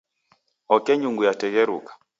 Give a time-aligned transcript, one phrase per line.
[0.75, 1.91] Oke nyungu yategheruka.